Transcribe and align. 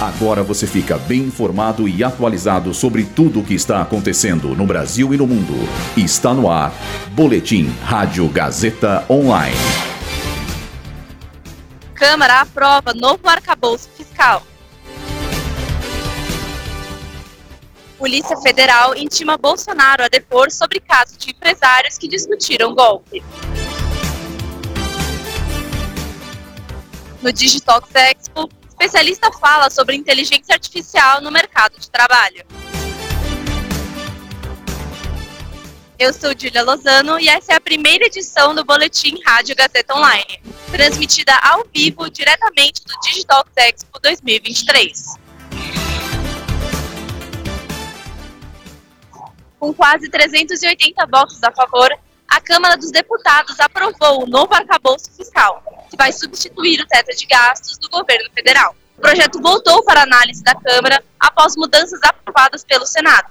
Agora 0.00 0.42
você 0.42 0.66
fica 0.66 0.98
bem 0.98 1.20
informado 1.20 1.88
e 1.88 2.04
atualizado 2.04 2.74
sobre 2.74 3.02
tudo 3.02 3.40
o 3.40 3.44
que 3.44 3.54
está 3.54 3.80
acontecendo 3.80 4.54
no 4.54 4.66
Brasil 4.66 5.14
e 5.14 5.16
no 5.16 5.26
mundo. 5.26 5.54
Está 5.96 6.34
no 6.34 6.50
ar. 6.50 6.70
Boletim 7.12 7.74
Rádio 7.82 8.28
Gazeta 8.28 9.06
Online. 9.08 9.56
Câmara 11.94 12.42
aprova 12.42 12.92
novo 12.92 13.26
arcabouço 13.26 13.88
fiscal. 13.96 14.42
Polícia 17.96 18.36
Federal 18.42 18.94
intima 18.94 19.38
Bolsonaro 19.38 20.04
a 20.04 20.08
depor 20.08 20.50
sobre 20.50 20.78
caso 20.78 21.16
de 21.16 21.30
empresários 21.30 21.96
que 21.96 22.06
discutiram 22.06 22.74
golpe. 22.74 23.24
No 27.22 27.32
Digitox 27.32 27.88
Expo, 27.94 28.50
especialista 28.76 29.32
fala 29.32 29.70
sobre 29.70 29.96
inteligência 29.96 30.54
artificial 30.54 31.22
no 31.22 31.30
mercado 31.30 31.80
de 31.80 31.90
trabalho. 31.90 32.44
Eu 35.98 36.12
sou 36.12 36.38
Julia 36.38 36.62
Lozano 36.62 37.18
e 37.18 37.26
essa 37.26 37.54
é 37.54 37.56
a 37.56 37.60
primeira 37.60 38.04
edição 38.04 38.54
do 38.54 38.62
Boletim 38.62 39.18
Rádio 39.24 39.56
Gazeta 39.56 39.96
Online, 39.96 40.42
transmitida 40.70 41.32
ao 41.38 41.64
vivo 41.74 42.10
diretamente 42.10 42.82
do 42.84 42.92
Digitalx 43.00 43.50
Expo 43.56 43.98
2023. 43.98 45.14
Com 49.58 49.72
quase 49.72 50.10
380 50.10 51.06
votos 51.06 51.42
a 51.42 51.50
favor, 51.50 51.90
a 52.28 52.40
Câmara 52.42 52.76
dos 52.76 52.90
Deputados 52.90 53.58
aprovou 53.58 54.24
o 54.24 54.26
novo 54.26 54.52
arcabouço 54.52 55.10
fiscal, 55.16 55.62
que 55.90 55.96
vai 55.96 56.12
substituir 56.12 56.80
o 56.80 56.86
teto 56.86 57.16
de 57.16 57.26
gastos 57.26 57.78
do 57.78 57.88
governo 57.88 58.30
federal. 58.34 58.74
O 58.96 59.00
projeto 59.00 59.40
voltou 59.40 59.82
para 59.84 60.02
análise 60.02 60.42
da 60.42 60.54
Câmara 60.54 61.02
após 61.20 61.54
mudanças 61.56 62.00
aprovadas 62.02 62.64
pelo 62.64 62.86
Senado. 62.86 63.30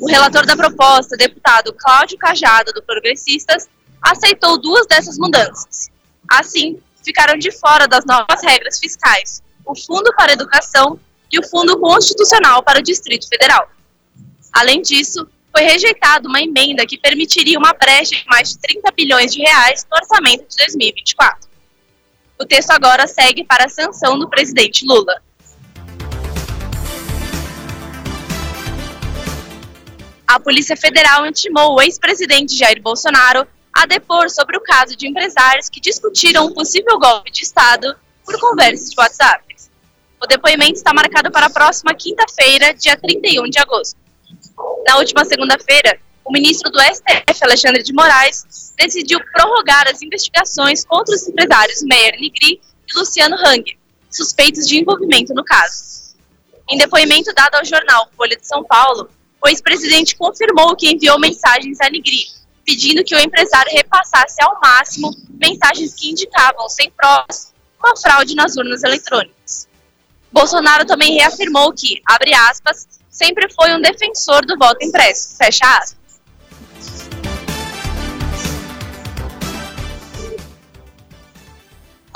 O 0.00 0.08
relator 0.08 0.46
da 0.46 0.56
proposta, 0.56 1.16
deputado 1.16 1.74
Cláudio 1.74 2.16
Cajado, 2.18 2.72
do 2.72 2.82
Progressistas, 2.82 3.68
aceitou 4.00 4.58
duas 4.58 4.86
dessas 4.86 5.18
mudanças. 5.18 5.90
Assim, 6.28 6.78
ficaram 7.04 7.38
de 7.38 7.52
fora 7.52 7.86
das 7.86 8.04
novas 8.04 8.42
regras 8.42 8.78
fiscais 8.78 9.42
o 9.66 9.74
Fundo 9.74 10.14
para 10.14 10.30
a 10.30 10.34
Educação 10.34 10.98
e 11.30 11.38
o 11.38 11.48
Fundo 11.48 11.78
Constitucional 11.78 12.62
para 12.62 12.78
o 12.78 12.82
Distrito 12.82 13.28
Federal. 13.28 13.68
Além 14.52 14.80
disso, 14.80 15.28
foi 15.52 15.62
rejeitada 15.64 16.28
uma 16.28 16.40
emenda 16.40 16.86
que 16.86 16.96
permitiria 16.96 17.58
uma 17.58 17.72
brecha 17.72 18.14
de 18.14 18.24
mais 18.26 18.50
de 18.50 18.58
30 18.58 18.92
bilhões 18.92 19.32
de 19.32 19.40
reais 19.40 19.86
no 19.90 19.96
orçamento 19.96 20.46
de 20.48 20.56
2024. 20.56 21.45
O 22.38 22.44
texto 22.44 22.70
agora 22.70 23.06
segue 23.06 23.44
para 23.44 23.64
a 23.64 23.68
sanção 23.68 24.18
do 24.18 24.28
presidente 24.28 24.84
Lula. 24.86 25.22
A 30.26 30.38
Polícia 30.40 30.76
Federal 30.76 31.24
intimou 31.26 31.74
o 31.74 31.80
ex-presidente 31.80 32.56
Jair 32.56 32.82
Bolsonaro 32.82 33.46
a 33.72 33.86
depor 33.86 34.28
sobre 34.28 34.56
o 34.56 34.60
caso 34.60 34.96
de 34.96 35.06
empresários 35.08 35.68
que 35.68 35.80
discutiram 35.80 36.46
um 36.46 36.52
possível 36.52 36.98
golpe 36.98 37.30
de 37.30 37.42
Estado 37.42 37.96
por 38.24 38.38
conversas 38.38 38.90
de 38.90 39.00
WhatsApp. 39.00 39.44
O 40.22 40.26
depoimento 40.26 40.74
está 40.74 40.92
marcado 40.92 41.30
para 41.30 41.46
a 41.46 41.50
próxima 41.50 41.94
quinta-feira, 41.94 42.74
dia 42.74 42.96
31 42.96 43.48
de 43.48 43.58
agosto. 43.58 43.96
Na 44.86 44.96
última 44.96 45.24
segunda-feira, 45.24 45.98
o 46.26 46.32
ministro 46.32 46.70
do 46.70 46.80
STF, 46.80 47.44
Alexandre 47.44 47.82
de 47.84 47.92
Moraes, 47.92 48.74
decidiu 48.76 49.20
prorrogar 49.32 49.86
as 49.88 50.02
investigações 50.02 50.84
contra 50.84 51.14
os 51.14 51.28
empresários 51.28 51.82
Meyer 51.84 52.18
Nigri 52.18 52.60
e 52.60 52.98
Luciano 52.98 53.36
Hang, 53.36 53.64
suspeitos 54.10 54.66
de 54.66 54.78
envolvimento 54.78 55.32
no 55.32 55.44
caso. 55.44 56.16
Em 56.68 56.76
depoimento 56.76 57.32
dado 57.32 57.54
ao 57.54 57.64
jornal 57.64 58.10
Folha 58.16 58.36
de 58.36 58.44
São 58.44 58.64
Paulo, 58.64 59.08
o 59.40 59.48
ex-presidente 59.48 60.16
confirmou 60.16 60.74
que 60.74 60.90
enviou 60.90 61.18
mensagens 61.20 61.80
a 61.80 61.88
Nigri, 61.88 62.26
pedindo 62.64 63.04
que 63.04 63.14
o 63.14 63.20
empresário 63.20 63.72
repassasse 63.72 64.42
ao 64.42 64.58
máximo 64.60 65.14
mensagens 65.30 65.94
que 65.94 66.10
indicavam, 66.10 66.68
sem 66.68 66.90
provas, 66.90 67.52
uma 67.78 67.96
fraude 67.96 68.34
nas 68.34 68.56
urnas 68.56 68.82
eletrônicas. 68.82 69.68
Bolsonaro 70.32 70.84
também 70.84 71.14
reafirmou 71.14 71.72
que, 71.72 72.02
abre 72.04 72.34
aspas, 72.34 72.88
sempre 73.08 73.48
foi 73.54 73.72
um 73.72 73.80
defensor 73.80 74.44
do 74.44 74.58
voto 74.58 74.84
impresso, 74.84 75.36
fecha 75.36 75.64
aspas. 75.78 76.05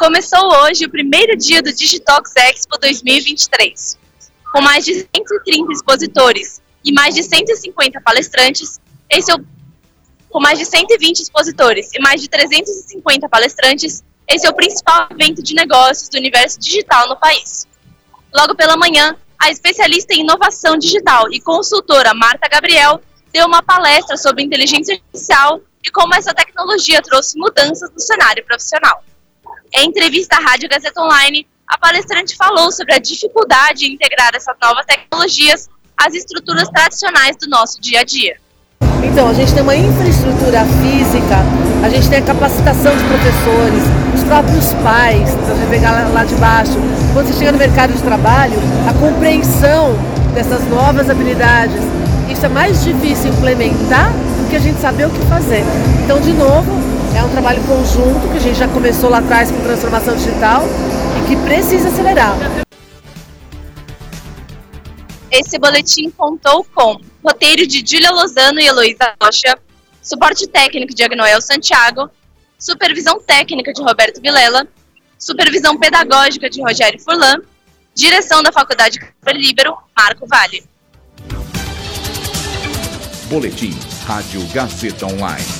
Começou 0.00 0.50
hoje 0.62 0.86
o 0.86 0.90
primeiro 0.90 1.36
dia 1.36 1.60
do 1.60 1.70
Digitox 1.70 2.32
Expo 2.34 2.78
2023. 2.78 3.98
Com 4.50 4.62
mais 4.62 4.82
de 4.82 4.94
130 4.94 5.70
expositores 5.74 6.62
e 6.82 6.90
mais 6.90 7.14
de 7.14 7.22
150 7.22 8.00
palestrantes, 8.00 8.80
esse 9.10 9.30
é 9.30 9.34
o 9.34 9.44
com 10.30 10.40
mais 10.40 10.58
de 10.58 10.64
120 10.64 11.18
expositores 11.18 11.90
e 11.92 12.00
mais 12.00 12.22
de 12.22 12.30
350 12.30 13.28
palestrantes, 13.28 14.02
esse 14.26 14.46
é 14.46 14.48
o 14.48 14.54
principal 14.54 15.06
evento 15.10 15.42
de 15.42 15.54
negócios 15.54 16.08
do 16.08 16.16
universo 16.16 16.58
digital 16.58 17.06
no 17.06 17.20
país. 17.20 17.68
Logo 18.34 18.54
pela 18.54 18.78
manhã, 18.78 19.14
a 19.38 19.50
especialista 19.50 20.14
em 20.14 20.20
inovação 20.20 20.78
digital 20.78 21.30
e 21.30 21.42
consultora 21.42 22.14
Marta 22.14 22.48
Gabriel 22.48 23.02
deu 23.30 23.46
uma 23.46 23.62
palestra 23.62 24.16
sobre 24.16 24.42
inteligência 24.42 24.94
artificial 24.94 25.60
e 25.84 25.90
como 25.90 26.14
essa 26.14 26.32
tecnologia 26.32 27.02
trouxe 27.02 27.38
mudanças 27.38 27.90
no 27.92 28.00
cenário 28.00 28.42
profissional. 28.46 29.04
Em 29.74 29.88
entrevista 29.88 30.36
à 30.36 30.40
Rádio 30.40 30.68
Gazeta 30.68 31.00
Online, 31.00 31.46
a 31.66 31.78
palestrante 31.78 32.36
falou 32.36 32.72
sobre 32.72 32.94
a 32.94 32.98
dificuldade 32.98 33.86
em 33.86 33.94
integrar 33.94 34.30
essas 34.34 34.56
novas 34.60 34.84
tecnologias 34.86 35.68
às 35.96 36.14
estruturas 36.14 36.68
tradicionais 36.68 37.36
do 37.36 37.48
nosso 37.48 37.80
dia 37.80 38.00
a 38.00 38.04
dia. 38.04 38.36
Então, 39.02 39.28
a 39.28 39.34
gente 39.34 39.52
tem 39.54 39.62
uma 39.62 39.76
infraestrutura 39.76 40.64
física, 40.82 41.36
a 41.82 41.88
gente 41.88 42.08
tem 42.08 42.18
a 42.18 42.22
capacitação 42.22 42.96
de 42.96 43.04
professores, 43.04 43.82
os 44.14 44.24
próprios 44.24 44.72
pais, 44.82 45.28
se 45.30 45.36
você 45.36 45.66
pegar 45.70 45.92
lá, 45.92 46.08
lá 46.08 46.24
de 46.24 46.34
baixo, 46.36 46.72
quando 47.12 47.28
você 47.28 47.38
chega 47.38 47.52
no 47.52 47.58
mercado 47.58 47.92
de 47.92 48.02
trabalho, 48.02 48.54
a 48.88 48.92
compreensão 48.94 49.94
dessas 50.34 50.66
novas 50.68 51.08
habilidades, 51.08 51.80
isso 52.28 52.46
é 52.46 52.48
mais 52.48 52.82
difícil 52.84 53.30
implementar 53.30 54.10
do 54.10 54.50
que 54.50 54.56
a 54.56 54.60
gente 54.60 54.80
saber 54.80 55.06
o 55.06 55.10
que 55.10 55.24
fazer. 55.26 55.64
Então, 56.04 56.20
de 56.20 56.32
novo, 56.32 56.70
é 57.16 57.22
um 57.22 57.30
trabalho 57.30 57.62
conjunto 57.64 58.30
que 58.30 58.36
a 58.36 58.40
gente 58.40 58.58
já 58.58 58.68
começou 58.68 59.10
lá 59.10 59.18
atrás 59.18 59.50
com 59.50 59.60
transformação 59.62 60.16
digital 60.16 60.62
e 61.18 61.28
que 61.28 61.36
precisa 61.44 61.88
acelerar. 61.88 62.36
Esse 65.30 65.58
boletim 65.58 66.10
contou 66.10 66.64
com 66.74 67.00
roteiro 67.24 67.66
de 67.66 67.84
Júlia 67.86 68.10
Lozano 68.10 68.60
e 68.60 68.66
Heloísa 68.66 69.14
Rocha, 69.22 69.58
suporte 70.02 70.46
técnico 70.46 70.94
de 70.94 71.02
Agnoel 71.02 71.40
Santiago, 71.40 72.10
supervisão 72.58 73.20
técnica 73.20 73.72
de 73.72 73.82
Roberto 73.82 74.20
Vilela, 74.20 74.66
supervisão 75.18 75.78
pedagógica 75.78 76.50
de 76.50 76.60
Rogério 76.60 77.00
Furlan, 77.00 77.36
direção 77.94 78.42
da 78.42 78.50
Faculdade 78.50 78.98
Líbero, 79.34 79.76
Marco 79.96 80.26
Vale. 80.26 80.64
Boletim 83.28 83.78
Rádio 84.04 84.44
Gazeta 84.48 85.06
Online. 85.06 85.59